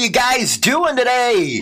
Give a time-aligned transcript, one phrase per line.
[0.00, 1.60] you guys doing today?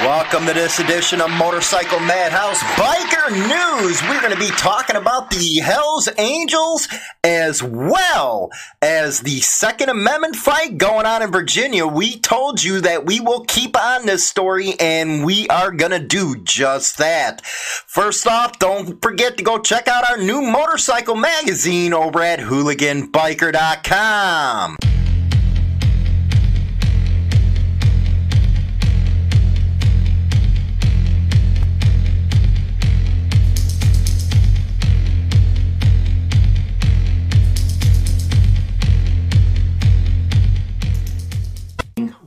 [0.00, 4.00] Welcome to this edition of Motorcycle Madhouse Biker News.
[4.04, 6.88] We're going to be talking about the Hells Angels
[7.22, 8.50] as well
[8.80, 11.86] as the Second Amendment fight going on in Virginia.
[11.86, 15.98] We told you that we will keep on this story and we are going to
[15.98, 17.44] do just that.
[17.44, 24.78] First off, don't forget to go check out our new motorcycle magazine over at hooliganbiker.com.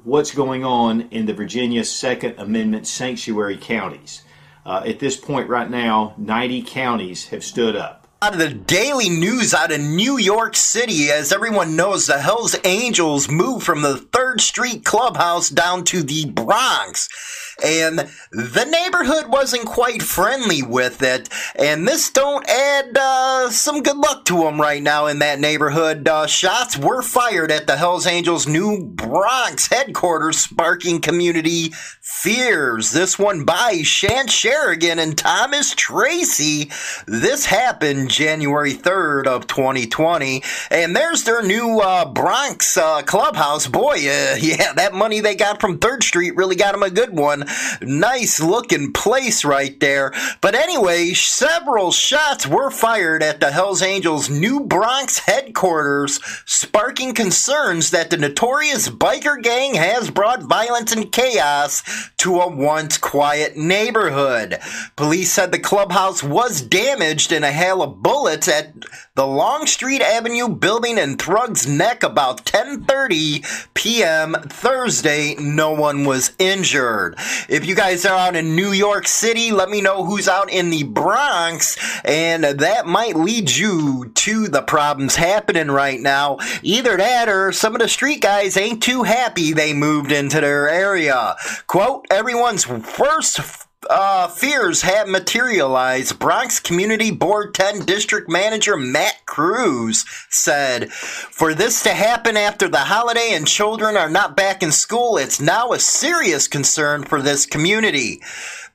[0.10, 4.24] what's going on in the Virginia Second Amendment sanctuary counties.
[4.66, 8.08] Uh, at this point, right now, 90 counties have stood up.
[8.22, 12.56] Out of the daily news out of New York City, as everyone knows, the Hells
[12.66, 18.00] Angels moved from the 3rd Street Clubhouse down to the Bronx and
[18.32, 21.30] the neighborhood wasn't quite friendly with it.
[21.58, 26.08] And this don't add uh, some good luck to them right now in that neighborhood.
[26.08, 32.92] Uh, shots were fired at the Hells Angels' new Bronx headquarters, sparking community fears.
[32.92, 36.72] This one by Shant Shahrigian and Thomas Tracy.
[37.06, 40.44] This happened January 3rd of 2020.
[40.72, 43.68] And there's their new uh, Bronx uh, clubhouse.
[43.68, 47.18] Boy, uh, yeah, that money they got from 3rd Street really got them a good
[47.18, 47.46] one.
[47.82, 50.14] Nice looking place right there.
[50.42, 57.92] But anyway, several shots were fired at the Hells Angels' new Bronx headquarters, sparking concerns
[57.92, 61.84] that the notorious biker gang has brought violence and chaos
[62.18, 64.60] to a once quiet neighborhood.
[64.96, 68.74] Police said the clubhouse was damaged in a hail of bullets at
[69.20, 74.34] the Longstreet Avenue building in Throggs Neck about 10:30 p.m.
[74.48, 75.36] Thursday.
[75.36, 77.16] No one was injured.
[77.50, 80.70] If you guys are out in New York City, let me know who's out in
[80.70, 86.38] the Bronx, and that might lead you to the problems happening right now.
[86.64, 90.70] Either that or some of the street guys ain't too happy they moved into their
[90.70, 91.36] area.
[91.68, 96.20] Quote, everyone's first uh, fears have materialized.
[96.20, 102.80] Bronx Community Board 10 District Manager Matt Cruz said, For this to happen after the
[102.80, 107.46] holiday and children are not back in school, it's now a serious concern for this
[107.46, 108.22] community.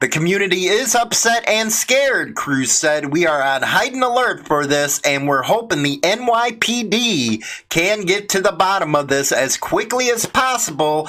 [0.00, 3.12] The community is upset and scared, Cruz said.
[3.12, 8.40] We are on heightened alert for this and we're hoping the NYPD can get to
[8.40, 11.08] the bottom of this as quickly as possible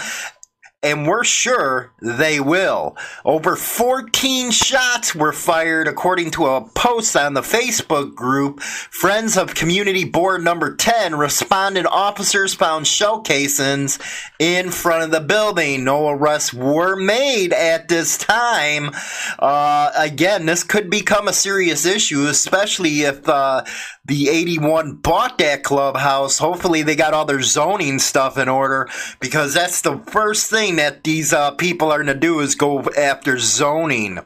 [0.85, 2.95] and we're sure they will.
[3.25, 8.61] Over 14 shots were fired according to a post on the Facebook group.
[8.61, 13.97] Friends of Community Board number 10 responded officers found shell casings
[14.37, 15.83] in front of the building.
[15.83, 18.91] No arrests were made at this time.
[19.39, 23.63] Uh, again, this could become a serious issue, especially if uh,
[24.05, 26.37] the 81 bought that clubhouse.
[26.37, 28.87] Hopefully, they got all their zoning stuff in order
[29.19, 32.81] because that's the first thing that these uh, people are going to do is go
[32.97, 34.19] after zoning.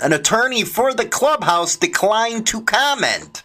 [0.00, 3.42] An attorney for the clubhouse declined to comment.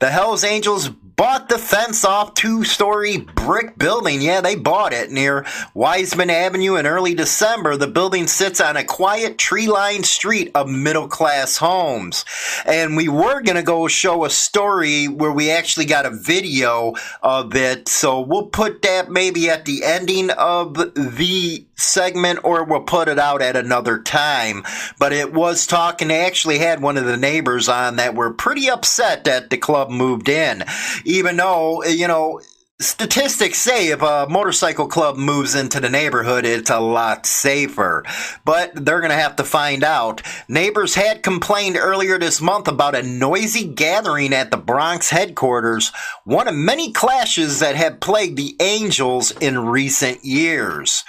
[0.00, 4.20] The Hells Angels bought the fence off two story brick building.
[4.20, 7.76] Yeah, they bought it near Wiseman Avenue in early December.
[7.76, 12.24] The building sits on a quiet tree lined street of middle class homes.
[12.66, 16.94] And we were going to go show a story where we actually got a video
[17.22, 17.88] of it.
[17.88, 23.18] So we'll put that maybe at the ending of the segment or we'll put it
[23.18, 24.64] out at another time.
[24.98, 28.68] But it was talking, they actually had one of the neighbors on that were pretty
[28.70, 30.64] upset that the club moved in
[31.04, 32.40] even though, you know,
[32.80, 38.04] statistics say if a motorcycle club moves into the neighborhood, it's a lot safer.
[38.44, 40.22] But they're going to have to find out.
[40.48, 45.92] Neighbors had complained earlier this month about a noisy gathering at the Bronx headquarters,
[46.24, 51.04] one of many clashes that have plagued the Angels in recent years.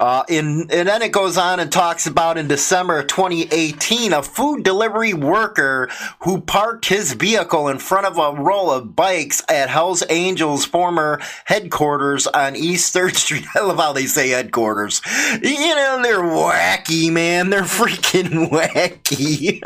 [0.00, 4.64] Uh, in, and then it goes on and talks about in December 2018, a food
[4.64, 5.88] delivery worker
[6.20, 11.20] who parked his vehicle in front of a row of bikes at Hell's Angels former
[11.44, 13.44] headquarters on East 3rd Street.
[13.54, 15.00] I love how they say headquarters.
[15.42, 17.50] You know, they're wacky, man.
[17.50, 19.60] They're freaking wacky.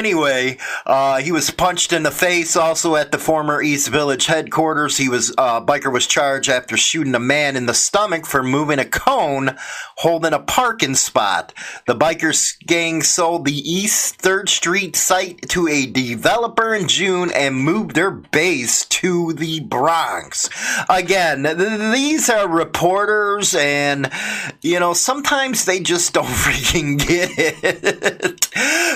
[0.05, 0.55] anyway,
[0.85, 4.97] uh, he was punched in the face also at the former East Village headquarters.
[4.97, 8.77] He was, uh, biker was charged after shooting a man in the stomach for moving
[8.77, 9.57] a cone
[9.97, 11.53] holding a parking spot.
[11.87, 17.55] The bikers gang sold the East 3rd Street site to a developer in June and
[17.55, 20.49] moved their base to the Bronx.
[20.89, 24.11] Again, th- these are reporters and,
[24.61, 28.47] you know, sometimes they just don't freaking get it.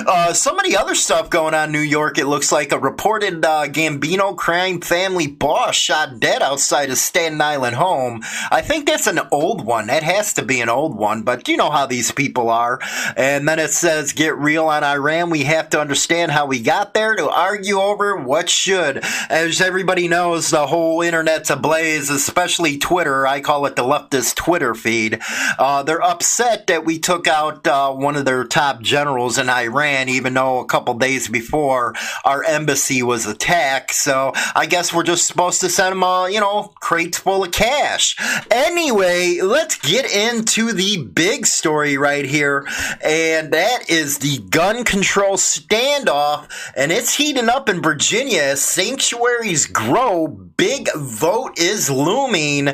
[0.06, 2.80] Uh, some of the other stuff going on in New York, it looks like a
[2.80, 8.22] reported uh, Gambino crime family boss shot dead outside his Staten Island home.
[8.51, 9.88] I think that's an old one.
[9.88, 12.80] That has to be an old one, but you know how these people are.
[13.16, 15.30] And then it says, get real on Iran.
[15.30, 19.04] We have to understand how we got there to argue over what should.
[19.30, 23.25] As everybody knows, the whole internet's ablaze, especially Twitter.
[23.25, 25.19] I call it the leftist Twitter feed.
[25.57, 30.10] Uh, they're upset that we took out uh, one of their top generals in Iran,
[30.10, 31.94] even though a couple days before
[32.25, 33.94] our embassy was attacked.
[33.94, 37.51] So I guess we're just supposed to send them, uh, you know, crates full of
[37.51, 38.15] cash.
[38.51, 42.65] Anyway, let's get into the big story right here,
[43.03, 50.27] and that is the gun control standoff, and it's heating up in Virginia sanctuaries grow.
[50.27, 52.69] Big vote is looming,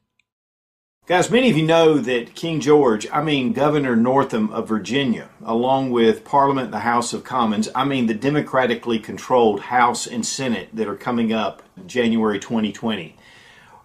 [1.09, 5.91] Guys, many of you know that King George, I mean Governor Northam of Virginia, along
[5.91, 10.87] with Parliament, the House of Commons, I mean the democratically controlled House and Senate that
[10.87, 13.17] are coming up January 2020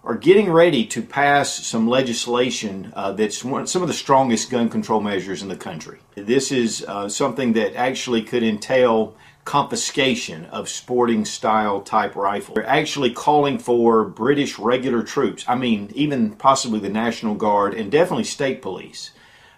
[0.04, 4.68] are getting ready to pass some legislation uh, that's one, some of the strongest gun
[4.68, 5.98] control measures in the country.
[6.14, 12.56] This is uh, something that actually could entail confiscation of sporting style type rifles.
[12.56, 17.90] They're actually calling for British regular troops, I mean, even possibly the National Guard and
[17.90, 19.10] definitely state police.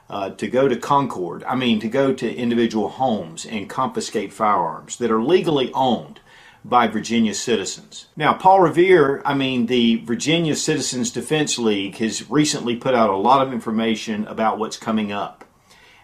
[0.09, 4.99] Uh, to go to Concord, I mean, to go to individual homes and confiscate firearms
[4.99, 6.21] that are legally owned
[6.69, 8.07] by Virginia citizens.
[8.17, 13.17] Now, Paul Revere, I mean, the Virginia Citizens Defense League has recently put out a
[13.17, 15.45] lot of information about what's coming up.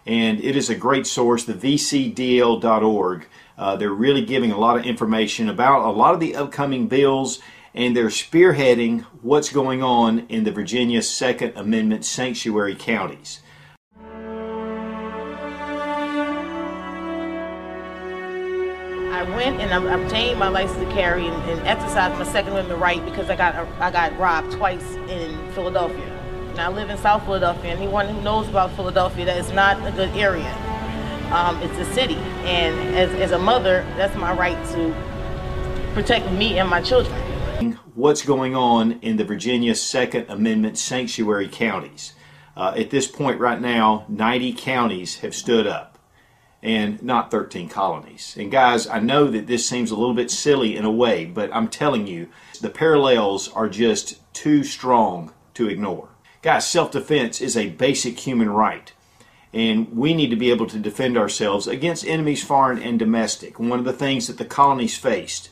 [0.05, 3.27] And it is a great source, the vcdl.org.
[3.57, 7.39] Uh, they're really giving a lot of information about a lot of the upcoming bills,
[7.73, 13.41] and they're spearheading what's going on in the Virginia Second Amendment sanctuary counties.
[19.23, 22.81] I went and I obtained my license to carry and, and exercised my Second Amendment
[22.81, 26.05] right because I got I got robbed twice in Philadelphia.
[26.57, 27.71] Now I live in South Philadelphia.
[27.71, 30.51] And anyone who knows about Philadelphia, that is not a good area.
[31.31, 34.93] Um, it's a city, and as, as a mother, that's my right to
[35.93, 37.79] protect me and my children.
[37.95, 42.13] What's going on in the Virginia Second Amendment sanctuary counties?
[42.57, 45.92] Uh, at this point, right now, 90 counties have stood up
[46.63, 48.35] and not 13 colonies.
[48.39, 51.53] And guys, I know that this seems a little bit silly in a way, but
[51.53, 52.29] I'm telling you,
[52.61, 56.07] the parallels are just too strong to ignore.
[56.41, 58.93] Guys, self defense is a basic human right.
[59.53, 63.59] And we need to be able to defend ourselves against enemies foreign and domestic.
[63.59, 65.49] One of the things that the colonies faced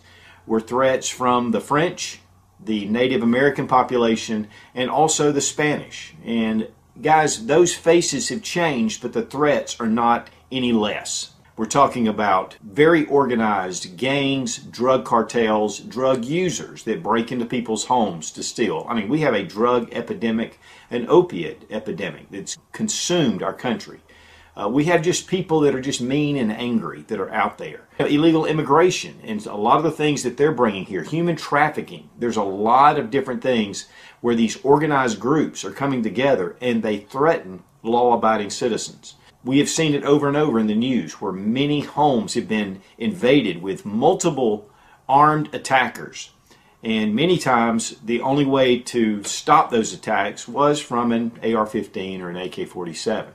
[0.48, 2.22] were threats from the French,
[2.60, 6.16] the Native American population, and also the Spanish.
[6.26, 11.32] And guys, those faces have changed, but the threats are not any less.
[11.58, 18.32] We're talking about very organized gangs, drug cartels, drug users that break into people's homes
[18.32, 18.86] to steal.
[18.90, 24.00] I mean, we have a drug epidemic, an opiate epidemic that's consumed our country.
[24.56, 27.88] Uh, we have just people that are just mean and angry that are out there.
[28.00, 32.10] Illegal immigration and a lot of the things that they're bringing here, human trafficking.
[32.18, 33.88] There's a lot of different things
[34.20, 39.16] where these organized groups are coming together and they threaten law abiding citizens.
[39.44, 42.82] We have seen it over and over in the news where many homes have been
[42.98, 44.70] invaded with multiple
[45.10, 46.30] armed attackers.
[46.84, 52.22] And many times, the only way to stop those attacks was from an AR 15
[52.22, 53.34] or an AK 47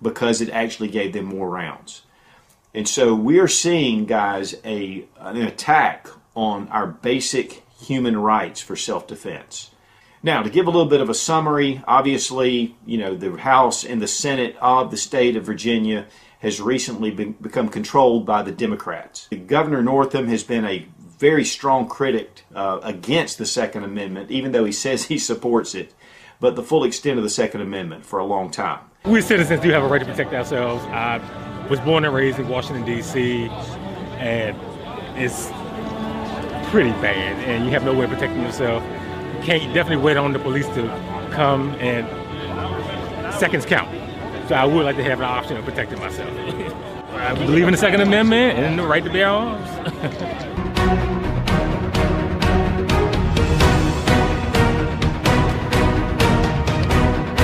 [0.00, 2.02] because it actually gave them more rounds.
[2.74, 8.76] And so we are seeing, guys, a, an attack on our basic human rights for
[8.76, 9.71] self defense.
[10.24, 14.00] Now, to give a little bit of a summary, obviously, you know, the House and
[14.00, 16.06] the Senate of the state of Virginia
[16.38, 19.28] has recently been, become controlled by the Democrats.
[19.46, 20.86] Governor Northam has been a
[21.18, 25.92] very strong critic uh, against the Second Amendment, even though he says he supports it,
[26.40, 28.80] but the full extent of the Second Amendment for a long time.
[29.04, 30.84] We citizens do have a right to protect ourselves.
[30.86, 31.20] I
[31.68, 33.48] was born and raised in Washington, D.C.,
[34.18, 34.56] and
[35.16, 35.48] it's
[36.70, 38.82] pretty bad, and you have no way of protecting yourself.
[39.44, 40.86] Can't definitely wait on the police to
[41.32, 42.06] come, and
[43.34, 43.90] seconds count.
[44.48, 46.30] So I would like to have an option of protecting myself.
[47.14, 50.48] I believe in the Second Amendment and the right to bear arms.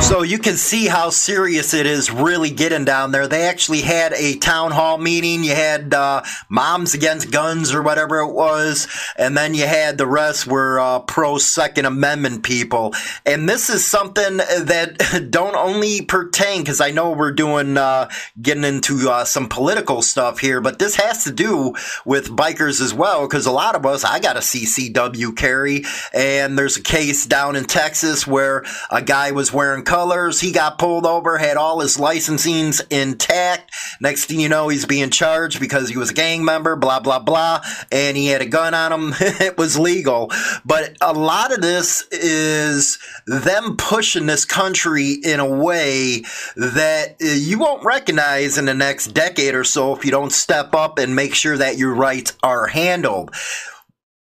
[0.09, 3.29] So you can see how serious it is really getting down there.
[3.29, 5.45] They actually had a town hall meeting.
[5.45, 8.89] You had uh, Moms Against Guns or whatever it was.
[9.19, 12.95] And then you had the rest were uh, pro Second Amendment people.
[13.27, 18.09] And this is something that don't only pertain, because I know we're doing, uh,
[18.41, 21.75] getting into uh, some political stuff here, but this has to do
[22.07, 25.85] with bikers as well, because a lot of us, I got a CCW carry,
[26.15, 30.41] and there's a case down in Texas where a guy was wearing colors.
[30.41, 33.75] He got pulled over, had all his licensings intact.
[34.01, 37.19] Next thing you know, he's being charged because he was a gang member, blah, blah,
[37.19, 37.63] blah.
[37.91, 39.15] And he had a gun on him.
[39.21, 40.31] it was legal.
[40.65, 46.23] But a lot of this is them pushing this country in a way
[46.55, 51.01] that you won't recognize in the next decade or so if you don't step up
[51.01, 53.35] and make sure that your rights are handled.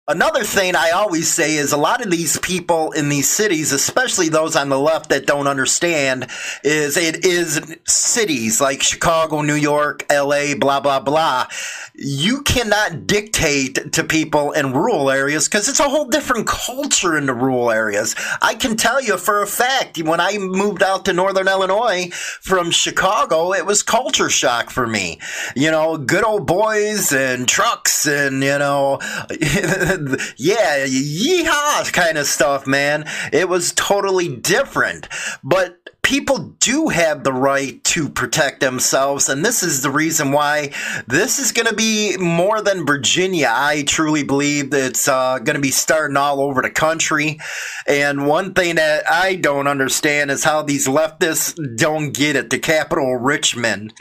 [0.06, 4.28] Another thing I always say is a lot of these people in these cities, especially
[4.28, 6.26] those on the left that don't understand,
[6.62, 11.46] is it is cities like Chicago, New York, LA, blah, blah, blah.
[11.94, 17.25] You cannot dictate to people in rural areas because it's a whole different culture in
[17.25, 18.14] the rural areas.
[18.42, 22.70] I can tell you for a fact, when I moved out to Northern Illinois from
[22.70, 25.18] Chicago, it was culture shock for me.
[25.56, 28.99] You know, good old boys and trucks and, you know,
[30.36, 33.04] yeah, yeehaw kind of stuff, man.
[33.32, 35.08] It was totally different.
[35.42, 40.70] But people do have the right to protect themselves, and this is the reason why
[41.06, 43.50] this is going to be more than Virginia.
[43.50, 47.40] I truly believe it's uh, going to be starting all over the country.
[47.86, 52.50] And one thing that I don't understand is how these leftists don't get it.
[52.50, 53.94] The capital, Richmond,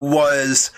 [0.00, 0.70] was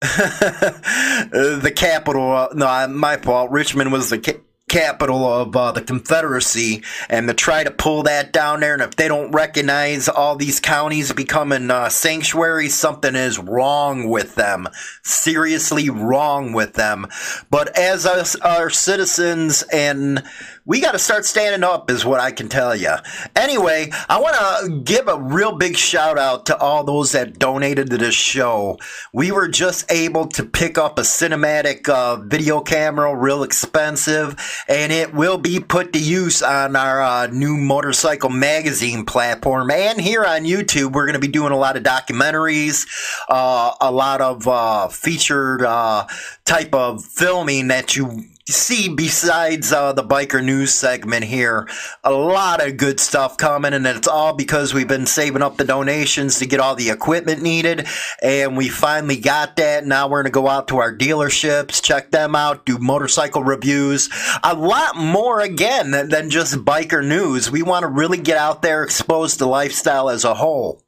[0.00, 2.32] the capital.
[2.32, 3.50] Uh, no, my fault.
[3.50, 8.32] Richmond was the ca- capital of uh, the Confederacy, and to try to pull that
[8.32, 13.38] down there, and if they don't recognize all these counties becoming uh, sanctuaries, something is
[13.38, 14.68] wrong with them.
[15.02, 17.06] Seriously wrong with them.
[17.50, 20.22] But as us, our citizens and
[20.68, 22.92] we got to start standing up, is what I can tell you.
[23.34, 27.88] Anyway, I want to give a real big shout out to all those that donated
[27.88, 28.76] to this show.
[29.14, 34.92] We were just able to pick up a cinematic uh, video camera, real expensive, and
[34.92, 40.24] it will be put to use on our uh, new motorcycle magazine platform and here
[40.24, 40.92] on YouTube.
[40.92, 42.86] We're going to be doing a lot of documentaries,
[43.28, 46.06] uh, a lot of uh, featured uh,
[46.44, 51.68] type of filming that you see, besides uh, the biker news segment here,
[52.02, 55.64] a lot of good stuff coming, and it's all because we've been saving up the
[55.64, 57.86] donations to get all the equipment needed,
[58.22, 59.86] and we finally got that.
[59.86, 64.08] Now we're going to go out to our dealerships, check them out, do motorcycle reviews,
[64.42, 67.50] a lot more again than, than just biker news.
[67.50, 70.82] We want to really get out there, expose the lifestyle as a whole.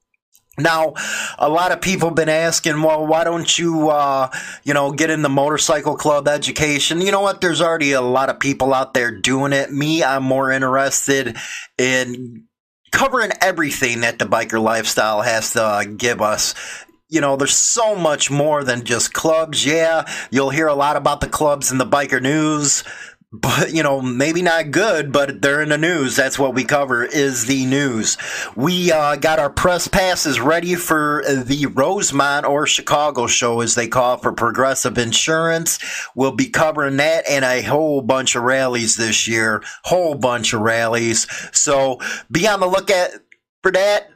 [0.59, 0.95] Now,
[1.39, 4.31] a lot of people have been asking, well, why don't you, uh,
[4.65, 7.01] you know, get in the motorcycle club education?
[7.01, 7.41] You know what?
[7.41, 9.73] There's already a lot of people out there doing it.
[9.73, 11.37] Me, I'm more interested
[11.79, 12.45] in
[12.91, 16.55] covering everything that the biker lifestyle has to give us
[17.11, 19.67] you know, there's so much more than just clubs.
[19.67, 22.85] Yeah, you'll hear a lot about the clubs in the biker news,
[23.33, 26.17] but you know maybe not good but they're in the news.
[26.17, 28.17] That's what we cover is the news.
[28.57, 33.87] We uh, got our press passes ready for the rosemont or chicago show as they
[33.87, 35.79] call for progressive insurance.
[36.15, 39.63] We'll be covering that and a whole bunch of rallies this year.
[39.85, 41.27] Whole bunch of rallies.
[41.53, 43.11] So be on the lookout
[43.63, 44.11] for that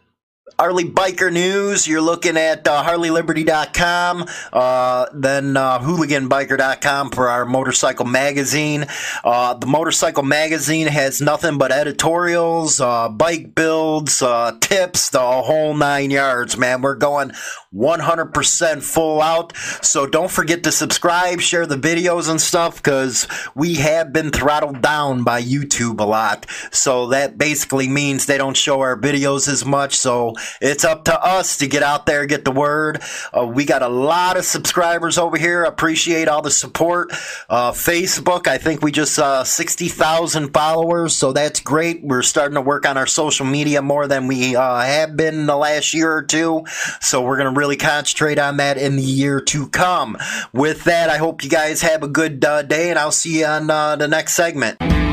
[0.59, 1.89] Harley Biker News.
[1.89, 8.87] You're looking at uh, HarleyLiberty.com, uh, then uh, HooliganBiker.com for our motorcycle magazine.
[9.25, 15.75] Uh, the motorcycle magazine has nothing but editorials, uh, bike builds, uh, tips, the whole
[15.75, 16.83] nine yards, man.
[16.83, 17.33] We're going
[17.75, 19.57] 100% full out.
[19.57, 24.81] So don't forget to subscribe, share the videos and stuff because we have been throttled
[24.81, 26.47] down by YouTube a lot.
[26.71, 29.97] So that basically means they don't show our videos as much.
[29.97, 33.03] So it's up to us to get out there, get the word.
[33.33, 35.64] Uh, we got a lot of subscribers over here.
[35.64, 37.11] Appreciate all the support.
[37.49, 42.03] Uh, Facebook, I think we just uh, 60,000 followers, so that's great.
[42.03, 45.47] We're starting to work on our social media more than we uh, have been in
[45.47, 46.64] the last year or two.
[47.00, 50.17] So we're going to really concentrate on that in the year to come.
[50.53, 53.47] With that, I hope you guys have a good uh, day, and I'll see you
[53.47, 55.03] on uh, the next segment.